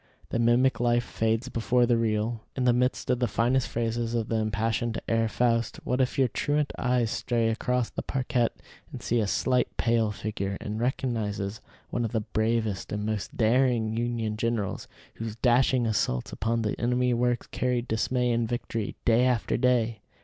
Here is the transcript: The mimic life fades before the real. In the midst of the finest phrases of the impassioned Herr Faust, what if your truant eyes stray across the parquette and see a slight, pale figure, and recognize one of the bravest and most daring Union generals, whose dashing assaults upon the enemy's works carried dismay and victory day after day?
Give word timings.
The 0.29 0.39
mimic 0.39 0.79
life 0.79 1.03
fades 1.03 1.47
before 1.47 1.85
the 1.85 1.95
real. 1.95 2.41
In 2.55 2.63
the 2.63 2.73
midst 2.73 3.11
of 3.11 3.19
the 3.19 3.27
finest 3.27 3.67
phrases 3.67 4.15
of 4.15 4.29
the 4.29 4.37
impassioned 4.37 4.99
Herr 5.07 5.27
Faust, 5.29 5.77
what 5.83 6.01
if 6.01 6.17
your 6.17 6.27
truant 6.27 6.73
eyes 6.75 7.11
stray 7.11 7.49
across 7.49 7.91
the 7.91 8.01
parquette 8.01 8.63
and 8.91 9.03
see 9.03 9.19
a 9.19 9.27
slight, 9.27 9.77
pale 9.77 10.09
figure, 10.09 10.57
and 10.59 10.79
recognize 10.79 11.61
one 11.91 12.03
of 12.03 12.13
the 12.13 12.21
bravest 12.21 12.91
and 12.91 13.05
most 13.05 13.37
daring 13.37 13.95
Union 13.95 14.37
generals, 14.37 14.87
whose 15.17 15.35
dashing 15.35 15.85
assaults 15.85 16.31
upon 16.31 16.63
the 16.63 16.73
enemy's 16.81 17.13
works 17.13 17.45
carried 17.45 17.87
dismay 17.87 18.31
and 18.31 18.49
victory 18.49 18.95
day 19.05 19.23
after 19.25 19.55
day? 19.55 19.99